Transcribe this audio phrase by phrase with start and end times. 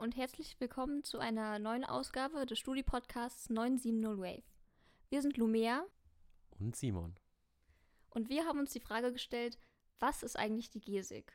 [0.00, 4.42] und herzlich willkommen zu einer neuen Ausgabe des Studi-Podcasts 970 Wave.
[5.10, 5.84] Wir sind Lumea
[6.58, 7.14] und Simon.
[8.08, 9.58] Und wir haben uns die Frage gestellt,
[9.98, 11.30] was ist eigentlich die GESIG?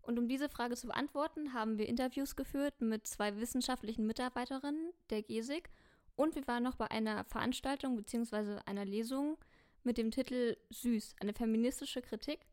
[0.00, 5.22] Und um diese Frage zu beantworten, haben wir Interviews geführt mit zwei wissenschaftlichen Mitarbeiterinnen der
[5.24, 5.68] GESIG
[6.14, 8.60] und wir waren noch bei einer Veranstaltung bzw.
[8.64, 9.38] einer Lesung
[9.82, 12.46] mit dem Titel Süß, eine feministische Kritik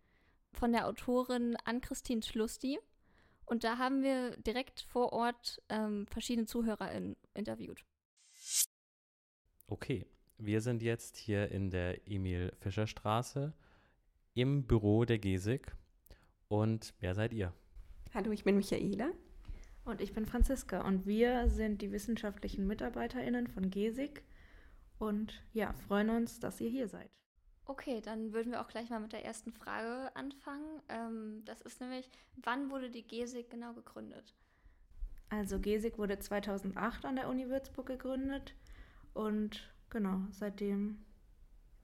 [0.54, 2.80] von der Autorin Ann-Christine Schlusti.
[3.52, 7.84] Und da haben wir direkt vor Ort ähm, verschiedene ZuhörerInnen interviewt.
[9.68, 10.06] Okay,
[10.38, 13.54] wir sind jetzt hier in der Emil-Fischer-Straße
[14.36, 15.76] im Büro der GESIG.
[16.48, 17.54] Und wer seid ihr?
[18.14, 19.12] Hallo, ich bin Michaela.
[19.84, 20.88] Und ich bin Franziska.
[20.88, 24.24] Und wir sind die wissenschaftlichen MitarbeiterInnen von GESIG.
[24.98, 27.12] Und ja, freuen uns, dass ihr hier seid.
[27.66, 30.82] Okay, dann würden wir auch gleich mal mit der ersten Frage anfangen.
[30.90, 32.10] Ähm, das ist nämlich,
[32.44, 34.36] wann wurde die GESIG genau gegründet?
[35.30, 38.54] Also GESIG wurde 2008 an der Uni Würzburg gegründet
[39.14, 41.06] und genau, seitdem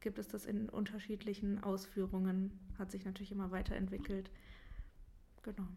[0.02, 4.32] gibt es das in unterschiedlichen Ausführungen, hat sich natürlich immer weiterentwickelt.
[5.44, 5.68] Genau.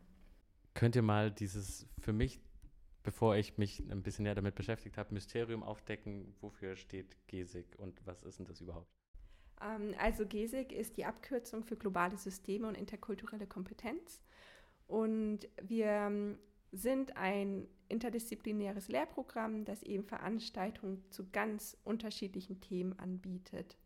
[0.75, 2.41] Könnt ihr mal dieses für mich,
[3.03, 8.05] bevor ich mich ein bisschen näher damit beschäftigt habe, Mysterium aufdecken, wofür steht GESIG und
[8.05, 9.00] was ist denn das überhaupt?
[9.63, 14.21] Ähm, also GESIG ist die Abkürzung für globale Systeme und interkulturelle Kompetenz.
[14.87, 16.39] Und wir ähm,
[16.73, 23.77] sind ein interdisziplinäres Lehrprogramm, das eben Veranstaltungen zu ganz unterschiedlichen Themen anbietet.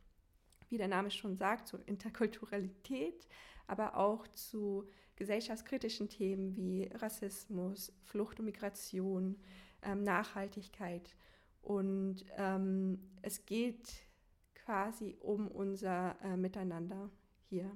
[0.69, 3.27] Wie der Name schon sagt, zur Interkulturalität,
[3.67, 9.37] aber auch zu gesellschaftskritischen Themen wie Rassismus, Flucht und Migration,
[9.83, 11.15] ähm, Nachhaltigkeit.
[11.63, 14.07] Und ähm, es geht
[14.65, 17.11] quasi um unser äh, Miteinander
[17.49, 17.71] hier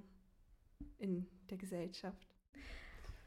[0.98, 2.26] in der Gesellschaft.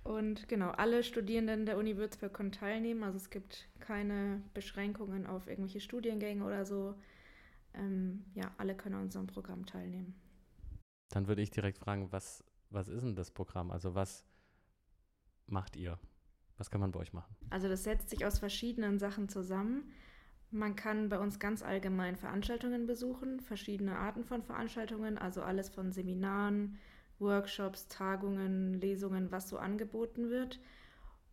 [0.03, 3.03] Und genau, alle Studierenden der Uni Würzburg können teilnehmen.
[3.03, 6.95] Also es gibt keine Beschränkungen auf irgendwelche Studiengänge oder so.
[7.73, 10.15] Ähm, ja, alle können an unserem Programm teilnehmen.
[11.09, 13.69] Dann würde ich direkt fragen, was, was ist denn das Programm?
[13.69, 14.25] Also was
[15.45, 15.99] macht ihr?
[16.57, 17.35] Was kann man bei euch machen?
[17.49, 19.91] Also das setzt sich aus verschiedenen Sachen zusammen.
[20.51, 25.93] Man kann bei uns ganz allgemein Veranstaltungen besuchen, verschiedene Arten von Veranstaltungen, also alles von
[25.93, 26.77] Seminaren,
[27.19, 30.59] Workshops, Tagungen, Lesungen, was so angeboten wird.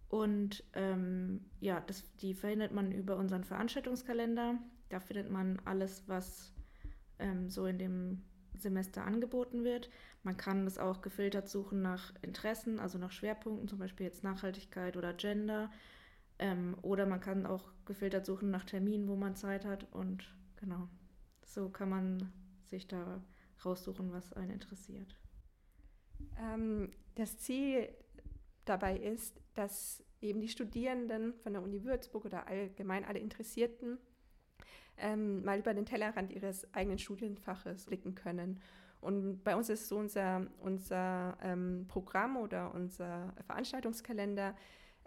[0.08, 4.58] Und ähm, ja, das, die verhindert man über unseren Veranstaltungskalender.
[4.88, 6.54] Da findet man alles, was
[7.18, 8.22] ähm, so in dem
[8.56, 9.90] Semester angeboten wird.
[10.22, 14.96] Man kann das auch gefiltert suchen nach Interessen, also nach Schwerpunkten, zum Beispiel jetzt Nachhaltigkeit
[14.96, 15.70] oder Gender.
[16.38, 19.86] Ähm, oder man kann auch gefiltert suchen nach Terminen, wo man Zeit hat.
[19.92, 20.24] Und
[20.56, 20.88] genau,
[21.44, 22.32] so kann man
[22.66, 23.22] sich da
[23.64, 25.16] raussuchen, was einen interessiert.
[26.38, 27.88] Ähm, das Ziel
[28.64, 33.98] dabei ist, dass eben die Studierenden von der Uni Würzburg oder allgemein alle Interessierten
[34.96, 38.60] ähm, mal über den Tellerrand ihres eigenen Studienfaches blicken können.
[39.00, 44.56] Und bei uns ist so unser, unser ähm, Programm oder unser Veranstaltungskalender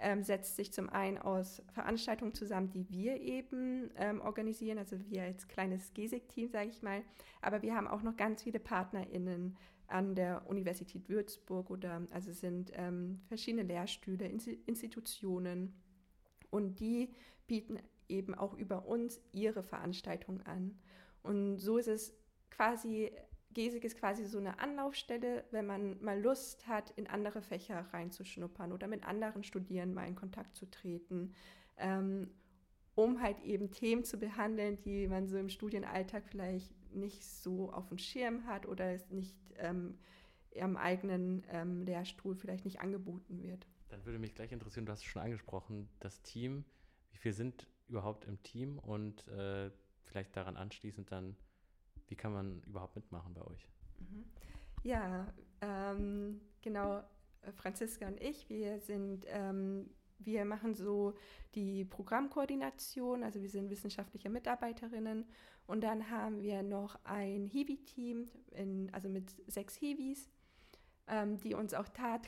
[0.01, 5.23] ähm, setzt sich zum einen aus Veranstaltungen zusammen, die wir eben ähm, organisieren, also wir
[5.23, 7.03] als kleines GESIG-Team, sage ich mal.
[7.41, 9.55] Aber wir haben auch noch ganz viele PartnerInnen
[9.87, 15.73] an der Universität Würzburg oder also sind ähm, verschiedene Lehrstühle, Institutionen
[16.49, 17.13] und die
[17.47, 20.79] bieten eben auch über uns ihre Veranstaltungen an.
[21.23, 22.13] Und so ist es
[22.49, 23.11] quasi
[23.53, 28.71] Gesig ist quasi so eine Anlaufstelle, wenn man mal Lust hat, in andere Fächer reinzuschnuppern
[28.71, 31.33] oder mit anderen Studierenden mal in Kontakt zu treten,
[31.77, 32.29] ähm,
[32.95, 37.87] um halt eben Themen zu behandeln, die man so im Studienalltag vielleicht nicht so auf
[37.87, 39.97] dem Schirm hat oder es nicht ähm,
[40.59, 43.65] am eigenen ähm, Lehrstuhl vielleicht nicht angeboten wird.
[43.89, 46.65] Dann würde mich gleich interessieren, du hast es schon angesprochen, das Team,
[47.11, 49.69] wie viele sind überhaupt im Team und äh,
[50.05, 51.35] vielleicht daran anschließend dann
[52.11, 53.67] wie kann man überhaupt mitmachen bei euch?
[53.99, 54.25] Mhm.
[54.83, 56.97] Ja, ähm, genau.
[57.41, 61.15] Äh, Franziska und ich, wir sind, ähm, wir machen so
[61.55, 65.25] die Programmkoordination, also wir sind wissenschaftliche Mitarbeiterinnen
[65.67, 68.25] und dann haben wir noch ein Hiwi-Team,
[68.91, 70.29] also mit sechs Hiwis,
[71.07, 72.27] ähm, die uns auch tat,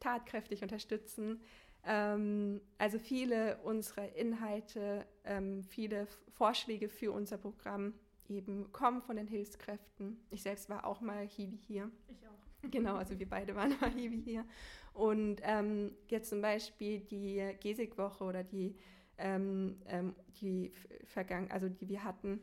[0.00, 1.40] tatkräftig unterstützen.
[1.84, 7.94] Ähm, also viele unserer Inhalte, ähm, viele Vorschläge für unser Programm
[8.30, 10.18] eben kommen von den Hilfskräften.
[10.30, 11.90] Ich selbst war auch mal Hiwi hier.
[12.08, 12.30] Ich auch.
[12.70, 14.44] Genau, also wir beide waren mal Hiwi hier.
[14.92, 18.76] Und ähm, jetzt zum Beispiel die Gesig-Woche oder die,
[19.16, 20.72] ähm, ähm, die
[21.04, 22.40] vergangen, also die wir hatten,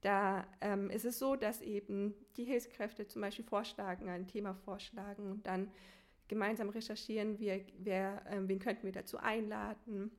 [0.00, 5.30] da ähm, ist es so, dass eben die Hilfskräfte zum Beispiel vorschlagen, ein Thema vorschlagen
[5.30, 5.70] und dann
[6.28, 10.10] gemeinsam recherchieren, wir, wer, ähm, wen könnten wir dazu einladen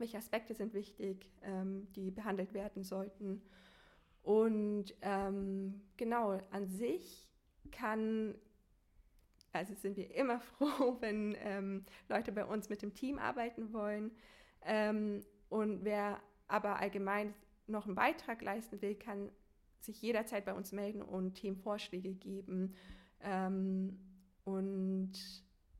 [0.00, 3.42] welche Aspekte sind wichtig, ähm, die behandelt werden sollten.
[4.28, 7.26] Und ähm, genau, an sich
[7.72, 8.34] kann,
[9.54, 14.10] also sind wir immer froh, wenn ähm, Leute bei uns mit dem Team arbeiten wollen.
[14.60, 17.32] Ähm, und wer aber allgemein
[17.68, 19.30] noch einen Beitrag leisten will, kann
[19.80, 22.74] sich jederzeit bei uns melden und Themenvorschläge geben.
[23.22, 23.98] Ähm,
[24.44, 25.12] und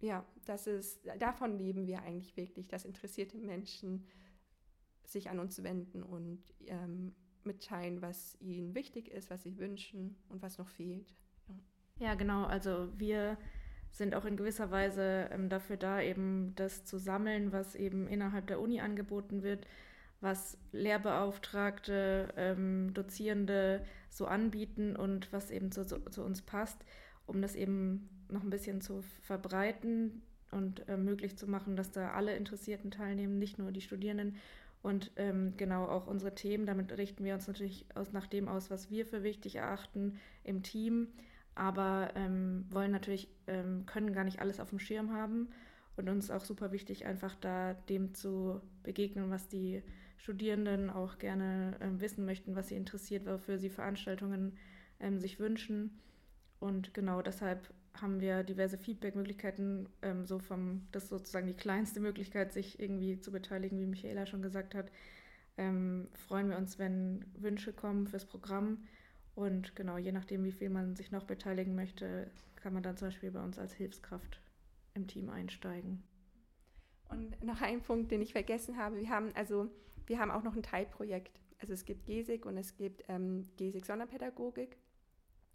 [0.01, 4.07] ja, das ist, davon leben wir eigentlich wirklich, dass interessierte Menschen
[5.05, 7.15] sich an uns wenden und ähm,
[7.49, 11.13] mitteilen, was ihnen wichtig ist, was sie wünschen und was noch fehlt.
[11.99, 12.45] Ja, genau.
[12.45, 13.37] Also wir
[13.91, 18.47] sind auch in gewisser Weise ähm, dafür da, eben das zu sammeln, was eben innerhalb
[18.47, 19.67] der Uni angeboten wird,
[20.21, 26.85] was Lehrbeauftragte, ähm, Dozierende so anbieten und was eben zu, zu, zu, uns passt,
[27.27, 32.13] um das eben noch ein bisschen zu verbreiten und äh, möglich zu machen, dass da
[32.13, 34.37] alle Interessierten teilnehmen, nicht nur die Studierenden.
[34.83, 38.71] Und ähm, genau auch unsere Themen, damit richten wir uns natürlich aus, nach dem aus,
[38.71, 41.09] was wir für wichtig erachten im Team,
[41.55, 45.49] aber ähm, wollen natürlich, ähm, können gar nicht alles auf dem Schirm haben.
[45.97, 49.83] Und uns auch super wichtig, einfach da dem zu begegnen, was die
[50.17, 54.57] Studierenden auch gerne äh, wissen möchten, was sie interessiert, wofür sie Veranstaltungen
[55.01, 55.99] ähm, sich wünschen.
[56.61, 62.01] Und genau deshalb haben wir diverse Feedback-Möglichkeiten, ähm, so vom, das ist sozusagen die kleinste
[62.01, 64.91] Möglichkeit, sich irgendwie zu beteiligen, wie Michaela schon gesagt hat.
[65.57, 68.85] Ähm, freuen wir uns, wenn Wünsche kommen fürs Programm.
[69.35, 73.09] Und genau, je nachdem, wie viel man sich noch beteiligen möchte, kann man dann zum
[73.09, 74.41] Beispiel bei uns als Hilfskraft
[74.95, 76.03] im Team einsteigen.
[77.09, 78.97] Und noch ein Punkt, den ich vergessen habe.
[78.97, 79.71] Wir haben also,
[80.07, 81.41] wir haben auch noch ein Teilprojekt.
[81.61, 84.77] Also es gibt GESIG und es gibt ähm, GESIG Sonderpädagogik.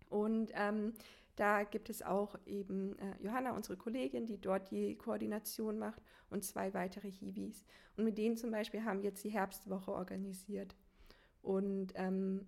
[0.09, 0.93] Und ähm,
[1.35, 6.43] da gibt es auch eben äh, Johanna, unsere Kollegin, die dort die Koordination macht und
[6.43, 7.65] zwei weitere Hiwis.
[7.97, 10.75] Und mit denen zum Beispiel haben wir jetzt die Herbstwoche organisiert.
[11.41, 12.45] Und ähm,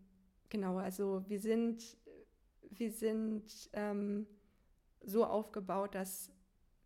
[0.50, 1.98] genau, also wir sind,
[2.70, 4.28] wir sind ähm,
[5.04, 6.32] so aufgebaut, dass,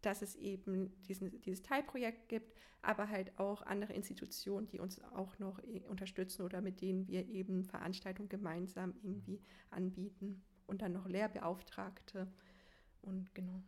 [0.02, 5.38] dass es eben diesen, dieses Teilprojekt gibt, aber halt auch andere Institutionen, die uns auch
[5.38, 11.08] noch äh, unterstützen oder mit denen wir eben Veranstaltungen gemeinsam irgendwie anbieten und dann noch
[11.08, 12.28] Lehrbeauftragte.
[13.02, 13.62] Und genau.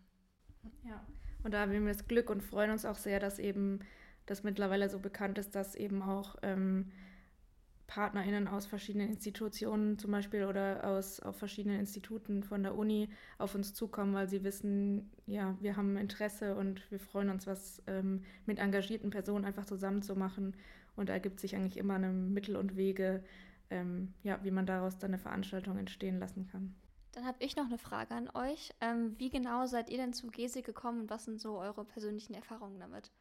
[0.83, 1.06] Ja,
[1.44, 3.80] und da haben wir das Glück und freuen uns auch sehr, dass eben
[4.25, 6.92] das mittlerweile so bekannt ist, dass eben auch ähm,
[7.88, 13.54] PartnerInnen aus verschiedenen Institutionen zum Beispiel oder aus auf verschiedenen Instituten von der Uni auf
[13.54, 18.24] uns zukommen, weil sie wissen, ja, wir haben Interesse und wir freuen uns, was ähm,
[18.45, 20.56] mit engagierten Personen einfach zusammen zu machen.
[20.95, 23.24] Und da ergibt sich eigentlich immer eine Mittel und Wege,
[23.69, 26.74] ähm, ja, wie man daraus dann eine Veranstaltung entstehen lassen kann.
[27.13, 28.72] Dann habe ich noch eine Frage an euch.
[28.80, 32.34] Ähm, wie genau seid ihr denn zu GESI gekommen und was sind so eure persönlichen
[32.34, 33.12] Erfahrungen damit?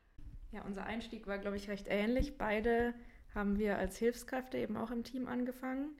[0.53, 2.39] Ja, unser Einstieg war, glaube ich, recht ähnlich.
[2.39, 2.95] Beide
[3.35, 5.97] haben wir als Hilfskräfte eben auch im Team angefangen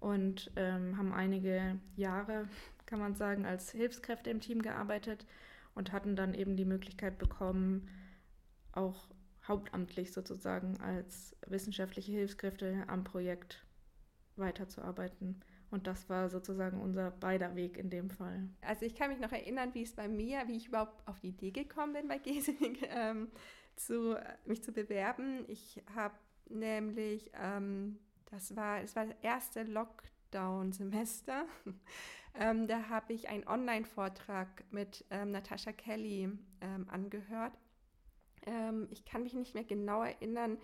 [0.00, 2.48] und ähm, haben einige Jahre,
[2.86, 5.26] kann man sagen, als Hilfskräfte im Team gearbeitet
[5.74, 7.88] und hatten dann eben die Möglichkeit bekommen,
[8.72, 9.08] auch
[9.46, 13.64] hauptamtlich sozusagen als wissenschaftliche Hilfskräfte am Projekt
[14.36, 15.40] weiterzuarbeiten.
[15.74, 18.48] Und das war sozusagen unser beider Weg in dem Fall.
[18.60, 21.30] Also ich kann mich noch erinnern, wie es bei mir, wie ich überhaupt auf die
[21.30, 23.26] Idee gekommen bin, bei Gesing ähm,
[23.74, 25.44] zu, mich zu bewerben.
[25.48, 26.14] Ich habe
[26.48, 31.44] nämlich, ähm, das war, es war das erste Lockdown-Semester.
[32.38, 36.28] ähm, da habe ich einen Online-Vortrag mit ähm, Natascha Kelly
[36.60, 37.58] ähm, angehört.
[38.46, 40.56] Ähm, ich kann mich nicht mehr genau erinnern,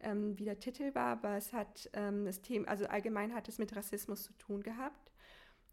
[0.00, 3.58] ähm, wie der Titel war, aber es hat ähm, das Thema, also allgemein hat es
[3.58, 5.12] mit Rassismus zu tun gehabt.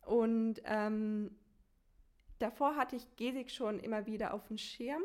[0.05, 1.31] Und ähm,
[2.39, 5.01] davor hatte ich Gesik schon immer wieder auf dem Schirm.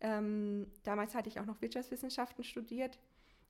[0.00, 2.98] Ähm, damals hatte ich auch noch Wirtschaftswissenschaften studiert.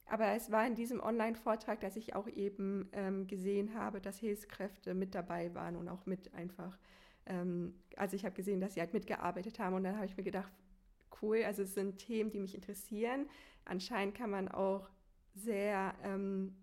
[0.07, 4.95] Aber es war in diesem Online-Vortrag, dass ich auch eben ähm, gesehen habe, dass Hilfskräfte
[4.95, 6.79] mit dabei waren und auch mit einfach,
[7.25, 10.23] ähm, also ich habe gesehen, dass sie halt mitgearbeitet haben und dann habe ich mir
[10.23, 10.53] gedacht,
[11.23, 13.27] cool, also es sind Themen, die mich interessieren
[13.65, 14.89] anscheinend kann man auch
[15.35, 16.57] sehr, ähm,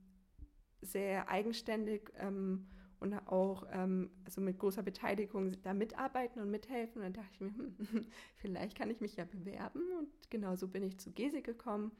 [0.81, 2.67] sehr eigenständig ähm,
[2.99, 7.01] und auch ähm, also mit großer Beteiligung da mitarbeiten und mithelfen.
[7.01, 9.81] Und dann dachte ich mir, hm, vielleicht kann ich mich ja bewerben.
[9.97, 11.91] Und genau so bin ich zu GESI gekommen.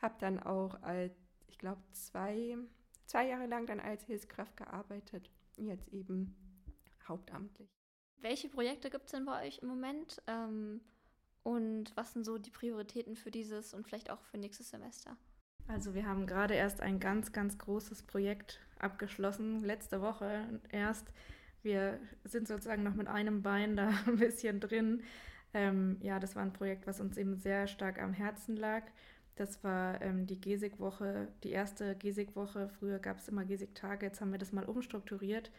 [0.00, 1.12] Habe dann auch, als,
[1.48, 2.56] ich glaube, zwei,
[3.06, 5.30] zwei Jahre lang dann als Hilfskraft gearbeitet.
[5.56, 6.36] Jetzt eben
[7.06, 7.68] hauptamtlich.
[8.16, 10.22] Welche Projekte gibt es denn bei euch im Moment?
[10.26, 10.80] Ähm,
[11.44, 15.16] und was sind so die Prioritäten für dieses und vielleicht auch für nächstes Semester?
[15.68, 21.06] Also wir haben gerade erst ein ganz, ganz großes Projekt abgeschlossen, letzte Woche erst.
[21.62, 25.02] Wir sind sozusagen noch mit einem Bein da ein bisschen drin.
[25.54, 28.82] Ähm, ja, das war ein Projekt, was uns eben sehr stark am Herzen lag.
[29.36, 32.68] Das war ähm, die Gesig-Woche, die erste Gesig-Woche.
[32.78, 35.50] Früher gab es immer Gesig-Tage, jetzt haben wir das mal umstrukturiert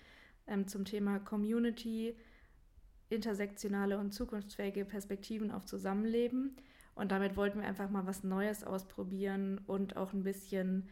[0.48, 2.16] ähm, zum Thema Community,
[3.10, 6.56] intersektionale und zukunftsfähige Perspektiven auf Zusammenleben.
[6.96, 10.90] Und damit wollten wir einfach mal was Neues ausprobieren und auch ein bisschen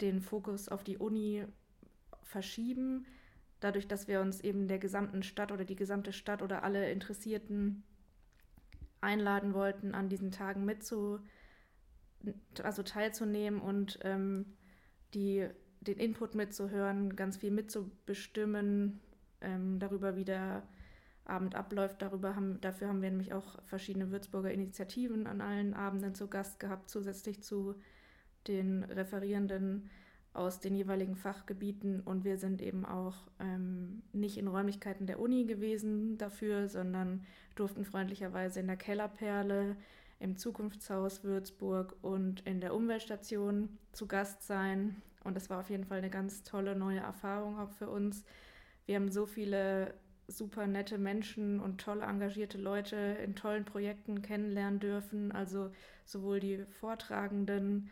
[0.00, 1.44] den Fokus auf die Uni
[2.22, 3.06] verschieben.
[3.58, 7.82] Dadurch, dass wir uns eben der gesamten Stadt oder die gesamte Stadt oder alle Interessierten
[9.00, 11.20] einladen wollten, an diesen Tagen mitzu,
[12.62, 14.56] also teilzunehmen und ähm,
[15.14, 15.48] die,
[15.80, 19.00] den Input mitzuhören, ganz viel mitzubestimmen,
[19.40, 20.62] ähm, darüber, wie der
[21.30, 22.02] Abend abläuft.
[22.02, 26.60] Darüber haben, dafür haben wir nämlich auch verschiedene Würzburger Initiativen an allen Abenden zu Gast
[26.60, 27.74] gehabt, zusätzlich zu
[28.46, 29.88] den Referierenden
[30.32, 32.00] aus den jeweiligen Fachgebieten.
[32.00, 37.24] Und wir sind eben auch ähm, nicht in Räumlichkeiten der Uni gewesen dafür, sondern
[37.56, 39.76] durften freundlicherweise in der Kellerperle,
[40.20, 45.02] im Zukunftshaus Würzburg und in der Umweltstation zu Gast sein.
[45.24, 48.24] Und das war auf jeden Fall eine ganz tolle neue Erfahrung auch für uns.
[48.86, 49.94] Wir haben so viele
[50.30, 55.32] super nette Menschen und toll engagierte Leute in tollen Projekten kennenlernen dürfen.
[55.32, 55.70] Also
[56.04, 57.90] sowohl die Vortragenden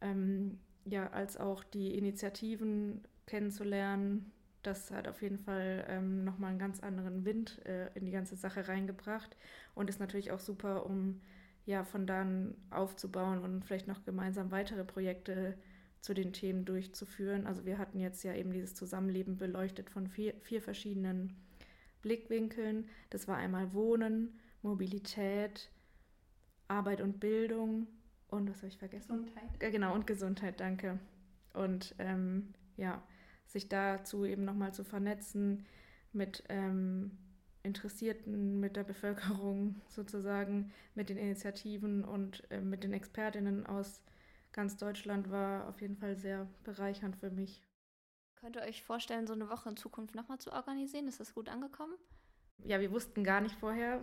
[0.00, 4.32] ähm, ja, als auch die Initiativen kennenzulernen.
[4.62, 8.36] Das hat auf jeden Fall ähm, nochmal einen ganz anderen Wind äh, in die ganze
[8.36, 9.36] Sache reingebracht
[9.74, 11.20] und ist natürlich auch super, um
[11.64, 15.54] ja, von dann aufzubauen und vielleicht noch gemeinsam weitere Projekte
[16.00, 17.46] zu den Themen durchzuführen.
[17.46, 21.36] Also wir hatten jetzt ja eben dieses Zusammenleben beleuchtet von vier, vier verschiedenen
[22.02, 22.88] Blickwinkeln.
[23.10, 25.70] Das war einmal Wohnen, Mobilität,
[26.68, 27.86] Arbeit und Bildung
[28.28, 29.24] und was habe ich vergessen?
[29.24, 29.62] Gesundheit.
[29.62, 30.98] Ja, genau, und Gesundheit, danke.
[31.54, 33.02] Und ähm, ja,
[33.46, 35.64] sich dazu eben nochmal zu vernetzen
[36.12, 37.16] mit ähm,
[37.62, 44.02] Interessierten, mit der Bevölkerung sozusagen, mit den Initiativen und äh, mit den Expertinnen aus
[44.52, 47.62] ganz Deutschland war auf jeden Fall sehr bereichernd für mich.
[48.40, 51.08] Könnt ihr euch vorstellen, so eine Woche in Zukunft nochmal zu organisieren?
[51.08, 51.94] Ist das gut angekommen?
[52.64, 54.00] Ja, wir wussten gar nicht vorher,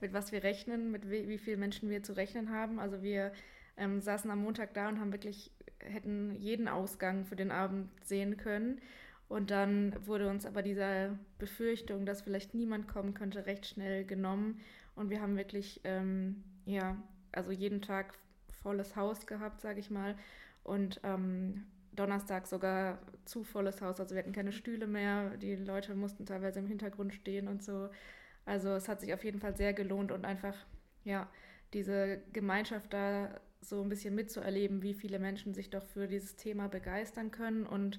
[0.00, 2.80] mit was wir rechnen, mit wie, wie vielen Menschen wir zu rechnen haben.
[2.80, 3.32] Also wir
[3.76, 8.36] ähm, saßen am Montag da und haben wirklich, hätten jeden Ausgang für den Abend sehen
[8.36, 8.80] können.
[9.28, 14.60] Und dann wurde uns aber diese Befürchtung, dass vielleicht niemand kommen könnte, recht schnell genommen.
[14.94, 16.96] Und wir haben wirklich, ähm, ja,
[17.32, 18.18] also jeden Tag
[18.62, 20.16] volles Haus gehabt, sage ich mal.
[20.62, 21.66] Und ähm,
[21.96, 24.00] Donnerstag sogar zu volles Haus.
[24.00, 25.36] Also wir hatten keine Stühle mehr.
[25.38, 27.88] Die Leute mussten teilweise im Hintergrund stehen und so.
[28.44, 30.54] Also es hat sich auf jeden Fall sehr gelohnt und einfach,
[31.04, 31.28] ja,
[31.72, 36.68] diese Gemeinschaft da so ein bisschen mitzuerleben, wie viele Menschen sich doch für dieses Thema
[36.68, 37.98] begeistern können und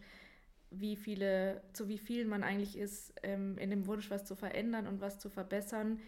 [0.69, 4.87] wie viele, zu wie vielen man eigentlich ist, ähm, in dem Wunsch, was zu verändern
[4.87, 5.99] und was zu verbessern.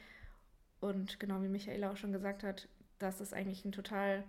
[0.79, 2.67] Und genau wie Michaela auch schon gesagt hat,
[2.99, 4.23] dass es eigentlich ein total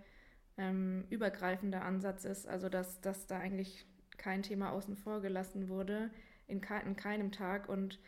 [0.61, 3.87] ähm, übergreifender Ansatz ist, also dass, dass da eigentlich
[4.19, 6.11] kein Thema außen vor gelassen wurde,
[6.47, 7.69] in, ke in keinem Tag.
[7.69, 7.99] Und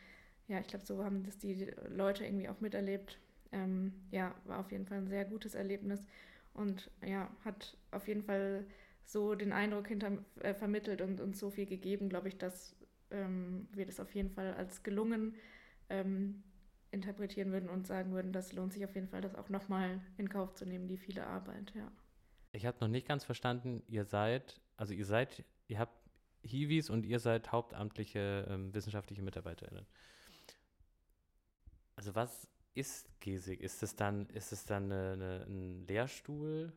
[0.48, 3.18] ja, ich glaube, so haben das die Leute irgendwie auch miterlebt.
[3.52, 6.06] Ähm, ja, war auf jeden Fall ein sehr gutes Erlebnis
[6.54, 8.66] und ja, hat auf jeden Fall
[9.04, 12.76] so den Eindruck hinter, äh, vermittelt und uns so viel gegeben, glaube ich, dass
[13.10, 15.34] ähm, wir das auf jeden Fall als gelungen
[15.90, 16.42] ähm,
[16.90, 20.28] interpretieren würden und sagen würden, das lohnt sich auf jeden Fall, das auch nochmal in
[20.28, 21.90] Kauf zu nehmen, die viele Arbeit, ja.
[22.52, 25.96] Ich habe noch nicht ganz verstanden, ihr seid, also ihr seid, ihr habt
[26.42, 29.86] Hiwis und ihr seid hauptamtliche ähm, wissenschaftliche MitarbeiterInnen.
[31.96, 33.60] Also was ist Gesig?
[33.60, 36.72] Ist es dann, ist es dann eine, eine, ein Lehrstuhl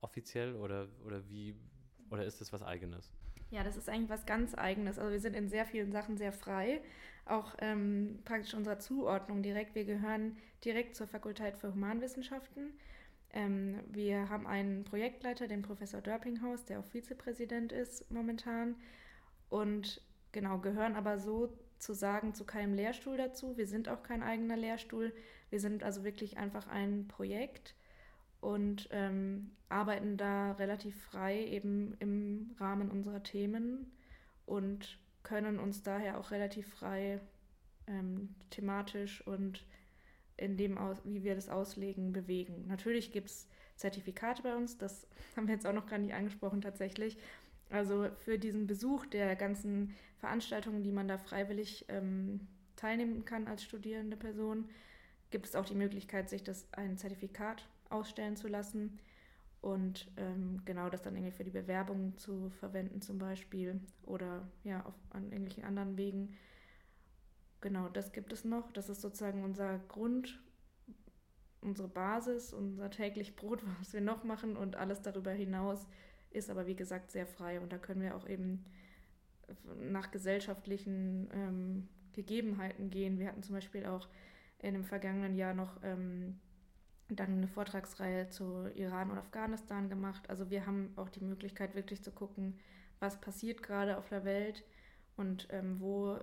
[0.00, 1.56] offiziell oder, oder wie,
[2.10, 3.10] oder ist es was eigenes?
[3.50, 4.98] Ja, das ist eigentlich was ganz eigenes.
[4.98, 6.82] Also wir sind in sehr vielen Sachen sehr frei.
[7.24, 9.74] Auch ähm, praktisch unserer Zuordnung direkt.
[9.74, 12.74] Wir gehören direkt zur Fakultät für Humanwissenschaften.
[13.38, 18.74] Ähm, wir haben einen Projektleiter, den Professor Dörpinghaus, der auch Vizepräsident ist momentan.
[19.48, 20.02] Und
[20.32, 23.56] genau, gehören aber so sozusagen zu keinem Lehrstuhl dazu.
[23.56, 25.14] Wir sind auch kein eigener Lehrstuhl.
[25.50, 27.76] Wir sind also wirklich einfach ein Projekt
[28.40, 33.92] und ähm, arbeiten da relativ frei eben im Rahmen unserer Themen
[34.44, 37.20] und können uns daher auch relativ frei
[37.86, 39.64] ähm, thematisch und
[40.38, 42.64] in dem, aus, wie wir das auslegen, bewegen.
[42.68, 46.60] Natürlich gibt es Zertifikate bei uns, das haben wir jetzt auch noch gar nicht angesprochen
[46.60, 47.18] tatsächlich.
[47.70, 52.40] Also für diesen Besuch der ganzen Veranstaltungen, die man da freiwillig ähm,
[52.76, 54.68] teilnehmen kann als studierende Person,
[55.30, 58.98] gibt es auch die Möglichkeit, sich das ein Zertifikat ausstellen zu lassen
[59.60, 64.84] und ähm, genau das dann irgendwie für die Bewerbung zu verwenden zum Beispiel oder ja
[64.86, 66.36] auf, an irgendwelchen anderen Wegen.
[67.60, 68.70] Genau, das gibt es noch.
[68.72, 70.40] Das ist sozusagen unser Grund,
[71.60, 75.86] unsere Basis, unser täglich Brot, was wir noch machen und alles darüber hinaus
[76.30, 78.64] ist aber wie gesagt sehr frei und da können wir auch eben
[79.90, 83.18] nach gesellschaftlichen ähm, Gegebenheiten gehen.
[83.18, 84.08] Wir hatten zum Beispiel auch
[84.58, 86.38] in dem vergangenen Jahr noch ähm,
[87.08, 90.28] dann eine Vortragsreihe zu Iran und Afghanistan gemacht.
[90.28, 92.58] Also wir haben auch die Möglichkeit wirklich zu gucken,
[93.00, 94.64] was passiert gerade auf der Welt
[95.16, 96.18] und ähm, wo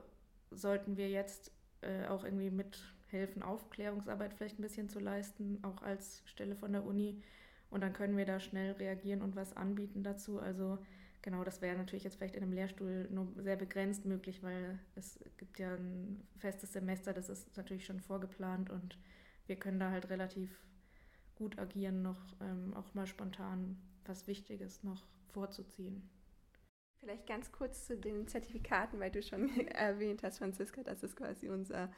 [0.51, 6.21] sollten wir jetzt äh, auch irgendwie mithelfen, Aufklärungsarbeit vielleicht ein bisschen zu leisten, auch als
[6.25, 7.21] Stelle von der Uni.
[7.69, 10.39] Und dann können wir da schnell reagieren und was anbieten dazu.
[10.39, 10.77] Also
[11.21, 15.19] genau, das wäre natürlich jetzt vielleicht in einem Lehrstuhl nur sehr begrenzt möglich, weil es
[15.37, 18.97] gibt ja ein festes Semester, das ist natürlich schon vorgeplant und
[19.47, 20.49] wir können da halt relativ
[21.35, 26.07] gut agieren, noch ähm, auch mal spontan was Wichtiges noch vorzuziehen.
[27.05, 31.49] Vielleicht ganz kurz zu den Zertifikaten, weil du schon erwähnt hast, Franziska, das ist quasi
[31.49, 31.91] unser,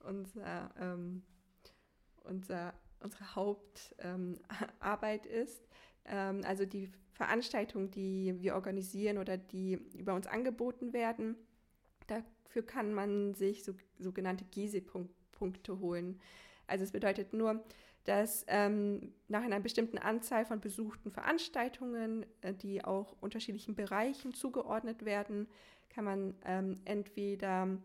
[0.00, 1.22] unser, ähm,
[2.22, 5.68] unser, unsere Hauptarbeit ähm, ist.
[6.06, 11.36] Ähm, also die Veranstaltungen, die wir organisieren oder die über uns angeboten werden,
[12.06, 16.22] dafür kann man sich so, sogenannte GISE-Punkte holen.
[16.66, 17.62] Also es bedeutet nur,
[18.04, 25.04] dass ähm, nach einer bestimmten Anzahl von besuchten Veranstaltungen, äh, die auch unterschiedlichen Bereichen zugeordnet
[25.04, 25.48] werden,
[25.88, 27.78] kann man ähm, entweder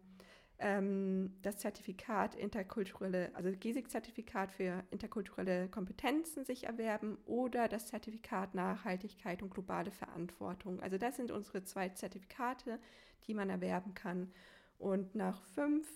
[0.60, 9.42] ähm, das Zertifikat interkulturelle, also GESIG-Zertifikat für interkulturelle Kompetenzen sich erwerben oder das Zertifikat Nachhaltigkeit
[9.42, 10.82] und globale Verantwortung.
[10.82, 12.80] Also das sind unsere zwei Zertifikate,
[13.28, 14.34] die man erwerben kann.
[14.78, 15.88] Und nach fünf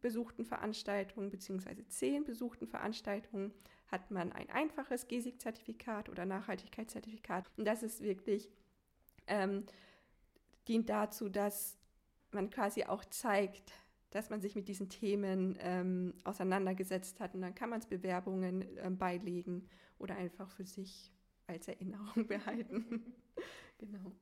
[0.00, 1.84] besuchten Veranstaltungen bzw.
[1.88, 3.52] zehn besuchten Veranstaltungen
[3.88, 7.50] hat man ein einfaches GESIG-Zertifikat oder Nachhaltigkeitszertifikat.
[7.56, 8.50] Und das ist wirklich,
[9.26, 9.64] ähm,
[10.68, 11.78] dient dazu, dass
[12.32, 13.72] man quasi auch zeigt,
[14.10, 17.34] dass man sich mit diesen Themen ähm, auseinandergesetzt hat.
[17.34, 21.12] Und dann kann man es Bewerbungen ähm, beilegen oder einfach für sich
[21.46, 23.14] als Erinnerung behalten.
[23.78, 24.12] genau.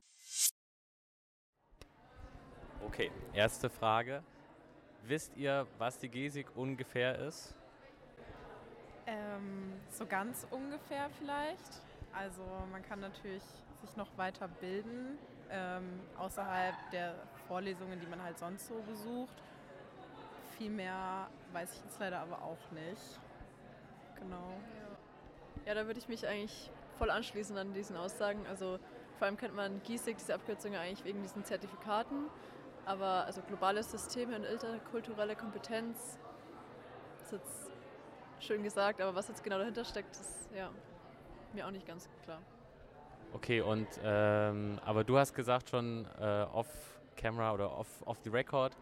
[2.84, 4.22] Okay, erste Frage.
[5.06, 7.54] Wisst ihr, was die Gesik ungefähr ist?
[9.06, 11.82] Ähm, so ganz ungefähr vielleicht.
[12.14, 13.42] Also man kann natürlich
[13.82, 15.18] sich noch weiter bilden,
[15.50, 17.14] ähm, außerhalb der
[17.46, 19.34] Vorlesungen, die man halt sonst so besucht.
[20.56, 23.20] Viel mehr weiß ich jetzt leider aber auch nicht.
[24.18, 24.54] Genau.
[25.66, 28.46] Ja, ja da würde ich mich eigentlich voll anschließen an diesen Aussagen.
[28.46, 28.78] Also
[29.18, 32.30] vor allem kennt man GISIG, diese Abkürzung eigentlich wegen diesen Zertifikaten.
[32.86, 36.18] Aber also globales Systeme und interkulturelle Kompetenz
[37.22, 37.70] ist jetzt
[38.40, 40.70] schön gesagt, aber was jetzt genau dahinter steckt, ist ja
[41.52, 42.42] mir auch nicht ganz klar.
[43.32, 48.30] Okay, und ähm, aber du hast gesagt schon äh, off Camera oder off, off the
[48.30, 48.76] record,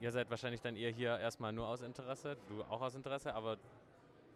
[0.00, 3.58] ihr seid wahrscheinlich dann eher hier erstmal nur aus Interesse, du auch aus Interesse, aber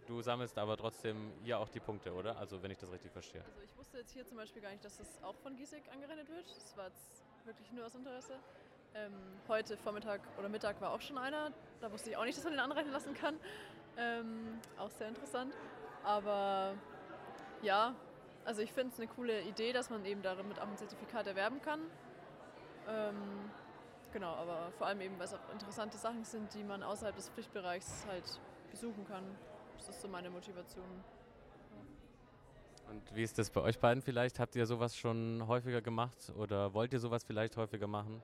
[0.07, 2.37] du sammelst aber trotzdem hier auch die Punkte, oder?
[2.39, 3.43] Also wenn ich das richtig verstehe.
[3.45, 6.29] Also ich wusste jetzt hier zum Beispiel gar nicht, dass das auch von Giesig angerechnet
[6.29, 6.47] wird.
[6.47, 8.35] Das war jetzt wirklich nur aus Interesse.
[8.99, 9.13] Ähm,
[9.47, 11.53] heute Vormittag oder Mittag war auch schon einer.
[11.81, 13.37] Da wusste ich auch nicht, dass man den anrechnen lassen kann.
[13.97, 15.55] Ähm, auch sehr interessant.
[16.03, 16.75] Aber
[17.63, 17.95] ja,
[18.45, 21.61] also ich finde es eine coole Idee, dass man eben damit auch ein Zertifikat erwerben
[21.63, 21.81] kann.
[22.89, 23.51] Ähm,
[24.13, 27.29] genau, aber vor allem eben, weil es auch interessante Sachen sind, die man außerhalb des
[27.29, 29.25] Pflichtbereichs halt besuchen kann.
[29.77, 31.05] Das ist so meine Motivation.
[32.89, 34.41] Und wie ist das bei euch beiden vielleicht?
[34.41, 38.23] Habt ihr sowas schon häufiger gemacht oder wollt ihr sowas vielleicht häufiger machen?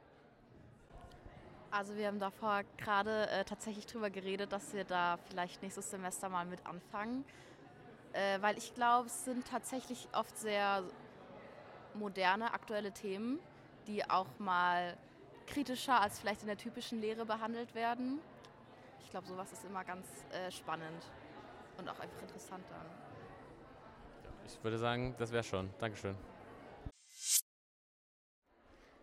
[1.74, 6.28] Also wir haben davor gerade äh, tatsächlich drüber geredet, dass wir da vielleicht nächstes Semester
[6.28, 7.24] mal mit anfangen.
[8.12, 10.84] Äh, weil ich glaube, es sind tatsächlich oft sehr
[11.94, 13.40] moderne, aktuelle Themen,
[13.88, 14.96] die auch mal
[15.48, 18.20] kritischer als vielleicht in der typischen Lehre behandelt werden.
[19.00, 21.04] Ich glaube, sowas ist immer ganz äh, spannend
[21.76, 22.86] und auch einfach interessant dann.
[24.46, 25.70] Ich würde sagen, das wäre schon.
[25.80, 26.14] Dankeschön.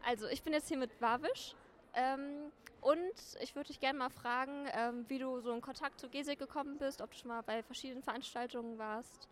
[0.05, 1.53] Also ich bin jetzt hier mit Wavisch
[1.93, 2.51] ähm,
[2.81, 6.39] und ich würde dich gerne mal fragen, ähm, wie du so in Kontakt zu GESIG
[6.39, 9.27] gekommen bist, ob du schon mal bei verschiedenen Veranstaltungen warst.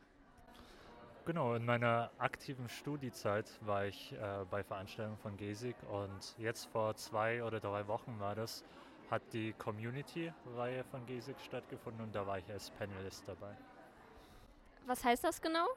[1.26, 6.95] Genau, in meiner aktiven Studiezeit war ich äh, bei Veranstaltungen von GESIG und jetzt vor
[6.95, 8.63] zwei oder drei Wochen war das,
[9.12, 13.56] hat die Community-Reihe von GESIG stattgefunden und da war ich als Panelist dabei.
[14.86, 15.67] Was heißt das genau?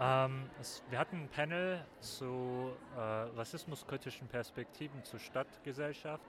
[0.00, 6.24] Ähm, es, wir hatten ein Panel zu äh, rassismuskritischen Perspektiven zur Stadtgesellschaft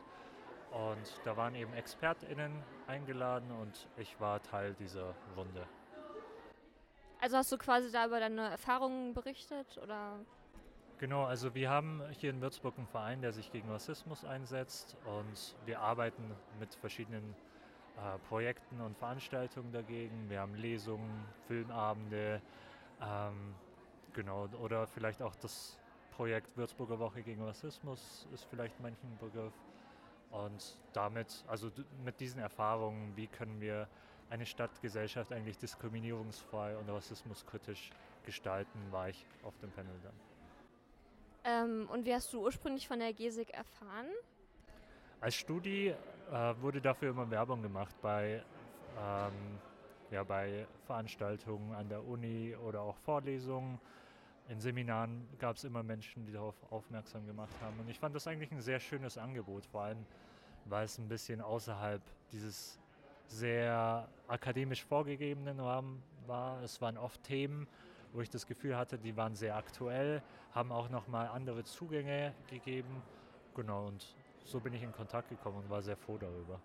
[0.71, 2.51] und da waren eben ExpertInnen
[2.85, 5.65] eingeladen und ich war Teil dieser Runde.
[7.21, 10.19] Also hast du quasi da über deine Erfahrungen berichtet oder?
[10.99, 15.55] Genau, also wir haben hier in Würzburg einen Verein, der sich gegen Rassismus einsetzt und
[15.65, 17.35] wir arbeiten mit verschiedenen
[17.97, 20.29] äh, Projekten und Veranstaltungen dagegen.
[20.29, 22.41] Wir haben Lesungen, Filmabende,
[23.01, 23.55] ähm,
[24.13, 25.77] genau, oder vielleicht auch das
[26.11, 29.53] Projekt Würzburger Woche gegen Rassismus ist vielleicht manchen Begriff.
[30.31, 31.71] Und damit, also
[32.03, 33.87] mit diesen Erfahrungen, wie können wir
[34.29, 37.91] eine Stadtgesellschaft eigentlich diskriminierungsfrei und rassismuskritisch
[38.25, 40.13] gestalten, war ich auf dem Panel dann.
[41.45, 44.07] Ähm, und wie hast du ursprünglich von der GESIG erfahren?
[45.21, 45.95] Als Studi äh,
[46.59, 48.43] wurde dafür immer Werbung gemacht bei,
[48.99, 49.59] ähm,
[50.15, 53.79] ja, bei Veranstaltungen an der Uni oder auch Vorlesungen.
[54.47, 57.77] In Seminaren gab es immer Menschen, die darauf aufmerksam gemacht haben.
[57.81, 60.05] Und ich fand das eigentlich ein sehr schönes Angebot, vor allem
[60.63, 62.01] weil es ein bisschen außerhalb
[62.31, 62.79] dieses
[63.27, 66.63] sehr akademisch vorgegebenen Rahmen war.
[66.63, 67.67] Es waren oft Themen,
[68.13, 73.03] wo ich das Gefühl hatte, die waren sehr aktuell, haben auch nochmal andere Zugänge gegeben.
[73.53, 76.61] Genau, und so bin ich in Kontakt gekommen und war sehr froh darüber.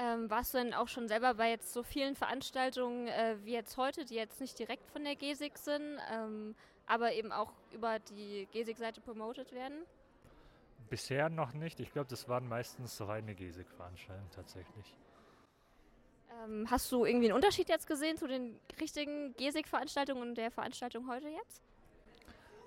[0.00, 3.76] Ähm, warst du denn auch schon selber bei jetzt so vielen Veranstaltungen äh, wie jetzt
[3.76, 6.54] heute, die jetzt nicht direkt von der GESIG sind, ähm,
[6.86, 9.82] aber eben auch über die GESIG-Seite promoted werden?
[10.88, 11.80] Bisher noch nicht.
[11.80, 14.94] Ich glaube, das waren meistens reine GESIG-Veranstaltungen tatsächlich.
[16.44, 21.08] Ähm, hast du irgendwie einen Unterschied jetzt gesehen zu den richtigen GESIG-Veranstaltungen und der Veranstaltung
[21.08, 21.60] heute jetzt?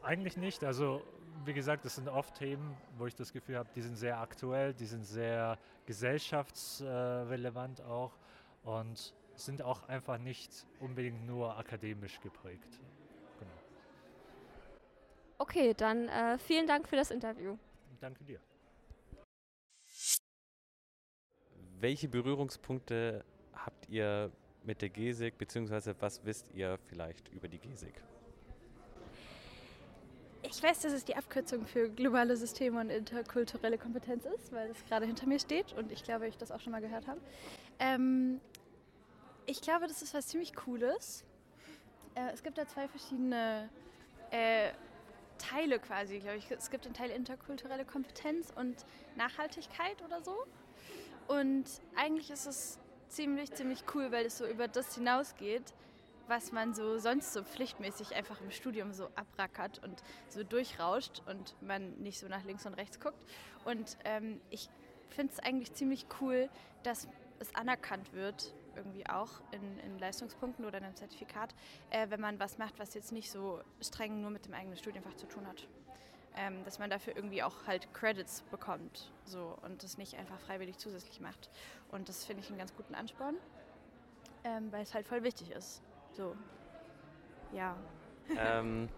[0.01, 0.65] Eigentlich nicht.
[0.65, 1.01] Also
[1.45, 4.73] wie gesagt, das sind oft Themen, wo ich das Gefühl habe, die sind sehr aktuell,
[4.73, 8.17] die sind sehr gesellschaftsrelevant auch
[8.63, 12.79] und sind auch einfach nicht unbedingt nur akademisch geprägt.
[13.39, 13.51] Genau.
[15.37, 17.57] Okay, dann äh, vielen Dank für das Interview.
[17.99, 18.39] Danke dir.
[21.79, 24.31] Welche Berührungspunkte habt ihr
[24.63, 27.93] mit der GESIG, beziehungsweise was wisst ihr vielleicht über die GESIG?
[30.53, 34.85] Ich weiß, dass es die Abkürzung für globale Systeme und interkulturelle Kompetenz ist, weil es
[34.85, 37.21] gerade hinter mir steht und ich glaube, ich das auch schon mal gehört habe.
[37.79, 38.41] Ähm,
[39.45, 41.23] ich glaube, das ist was ziemlich Cooles.
[42.15, 43.69] Äh, es gibt da zwei verschiedene
[44.31, 44.71] äh,
[45.37, 46.51] Teile quasi, glaube ich.
[46.51, 48.85] Es gibt den Teil interkulturelle Kompetenz und
[49.15, 50.35] Nachhaltigkeit oder so.
[51.29, 51.63] Und
[51.95, 55.73] eigentlich ist es ziemlich, ziemlich cool, weil es so über das hinausgeht,
[56.31, 61.61] was man so sonst so pflichtmäßig einfach im Studium so abrackert und so durchrauscht und
[61.61, 63.21] man nicht so nach links und rechts guckt.
[63.65, 64.69] Und ähm, ich
[65.09, 66.49] finde es eigentlich ziemlich cool,
[66.83, 71.53] dass es anerkannt wird, irgendwie auch in, in Leistungspunkten oder in einem Zertifikat,
[71.89, 75.17] äh, wenn man was macht, was jetzt nicht so streng nur mit dem eigenen Studienfach
[75.17, 75.67] zu tun hat.
[76.37, 80.77] Ähm, dass man dafür irgendwie auch halt Credits bekommt so, und das nicht einfach freiwillig
[80.77, 81.49] zusätzlich macht.
[81.91, 83.35] Und das finde ich einen ganz guten Ansporn,
[84.45, 85.81] ähm, weil es halt voll wichtig ist.
[86.11, 86.35] So,
[87.53, 87.75] ja.
[88.37, 88.89] Ähm,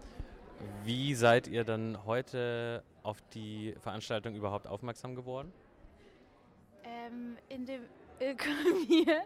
[0.84, 5.52] wie seid ihr dann heute auf die Veranstaltung überhaupt aufmerksam geworden?
[6.84, 7.82] Ähm, indem
[8.88, 9.22] mir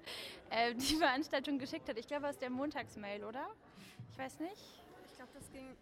[0.51, 1.99] äh, die Veranstaltung geschickt hat.
[1.99, 3.47] Ich glaube aus der Montagsmail, oder?
[4.11, 4.83] Ich weiß nicht.
[5.07, 5.77] Ich glaube, das ging.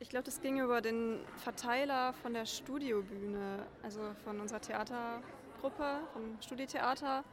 [0.00, 6.36] Ich glaube, das ging über den Verteiler von der Studiobühne, also von unserer Theatergruppe, vom
[6.40, 7.24] Studietheater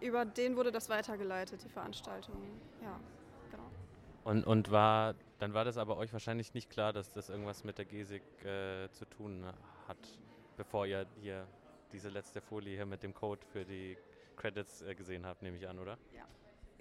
[0.00, 2.36] über den wurde das weitergeleitet, die Veranstaltung.
[2.82, 2.98] Ja,
[3.50, 3.70] genau.
[4.24, 7.78] Und, und war, dann war das aber euch wahrscheinlich nicht klar, dass das irgendwas mit
[7.78, 9.44] der GESIG äh, zu tun
[9.88, 9.98] hat,
[10.56, 11.46] bevor ihr hier
[11.92, 13.96] diese letzte Folie hier mit dem Code für die
[14.36, 15.98] Credits äh, gesehen habt, nehme ich an, oder?
[16.14, 16.24] Ja.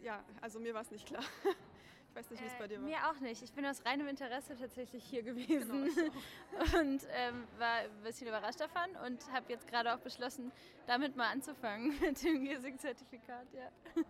[0.02, 1.24] Ja, also mir war es nicht klar.
[2.20, 2.86] Ich weiß nicht, wie es bei dir äh, war.
[2.86, 3.42] Mir auch nicht.
[3.42, 8.60] Ich bin aus reinem Interesse tatsächlich hier gewesen Genau, und ähm, war ein bisschen überrascht
[8.60, 10.52] davon und habe jetzt gerade auch beschlossen,
[10.86, 13.48] damit mal anzufangen mit dem GESIG-Zertifikat.
[13.54, 14.04] Ja.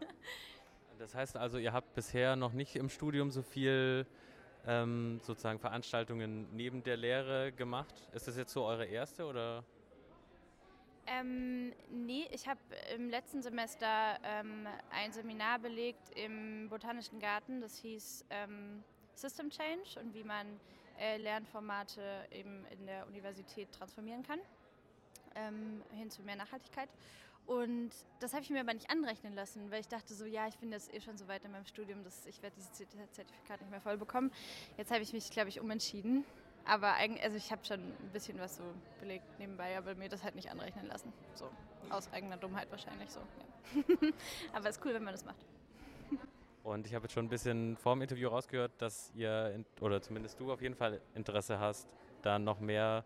[0.97, 4.07] Das heißt also, ihr habt bisher noch nicht im Studium so viel
[4.65, 7.93] ähm, sozusagen Veranstaltungen neben der Lehre gemacht.
[8.13, 9.63] Ist das jetzt so eure erste oder?
[11.11, 12.59] Ähm, nee, ich habe
[12.95, 17.61] im letzten Semester ähm, ein Seminar belegt im Botanischen Garten.
[17.61, 18.83] Das hieß ähm,
[19.15, 20.45] System Change und wie man
[20.99, 24.39] äh, Lernformate eben in der Universität transformieren kann
[25.35, 26.89] ähm, hin zu mehr Nachhaltigkeit.
[27.47, 30.59] Und das habe ich mir aber nicht anrechnen lassen, weil ich dachte so, ja, ich
[30.59, 33.71] bin jetzt eh schon so weit in meinem Studium, dass ich werde dieses Zertifikat nicht
[33.71, 34.31] mehr voll bekommen.
[34.77, 36.23] Jetzt habe ich mich, glaube ich, umentschieden
[36.69, 38.63] aber eigentlich, also ich habe schon ein bisschen was so
[38.99, 41.11] belegt nebenbei, aber mir das halt nicht anrechnen lassen.
[41.33, 41.49] So,
[41.89, 43.19] aus eigener Dummheit wahrscheinlich so.
[43.19, 44.09] Ja.
[44.53, 45.43] aber es ist cool, wenn man das macht.
[46.63, 50.39] Und ich habe jetzt schon ein bisschen vor dem Interview rausgehört, dass ihr, oder zumindest
[50.39, 51.87] du auf jeden Fall Interesse hast,
[52.21, 53.03] da noch mehr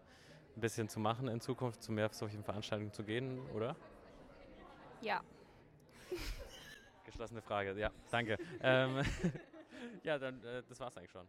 [0.56, 3.78] ein bisschen zu machen in Zukunft, zu mehr solchen Veranstaltungen zu gehen, oder?
[5.02, 5.22] Ja.
[7.06, 8.38] Geschlossene Frage, ja, danke.
[8.62, 9.02] ähm,
[10.04, 11.28] ja, dann, äh, das war's eigentlich schon.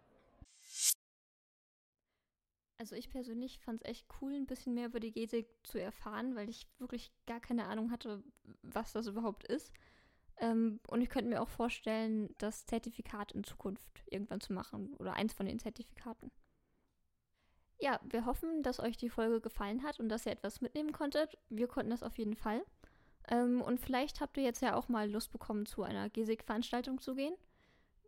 [2.84, 6.34] Also ich persönlich fand es echt cool, ein bisschen mehr über die GESIG zu erfahren,
[6.34, 8.22] weil ich wirklich gar keine Ahnung hatte,
[8.60, 9.72] was das überhaupt ist.
[10.36, 15.14] Ähm, und ich könnte mir auch vorstellen, das Zertifikat in Zukunft irgendwann zu machen oder
[15.14, 16.30] eins von den Zertifikaten.
[17.78, 21.38] Ja, wir hoffen, dass euch die Folge gefallen hat und dass ihr etwas mitnehmen konntet.
[21.48, 22.66] Wir konnten das auf jeden Fall.
[23.28, 27.14] Ähm, und vielleicht habt ihr jetzt ja auch mal Lust bekommen, zu einer GESIG-Veranstaltung zu
[27.14, 27.34] gehen.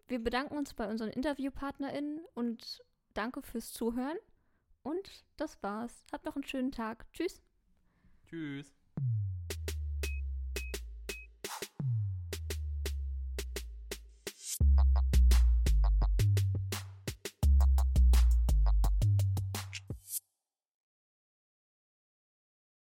[0.06, 2.84] Wir bedanken uns bei unseren InterviewpartnerInnen und
[3.14, 4.18] danke fürs Zuhören.
[4.86, 6.04] Und das war's.
[6.12, 7.12] Habt noch einen schönen Tag.
[7.12, 7.42] Tschüss.
[8.28, 8.72] Tschüss.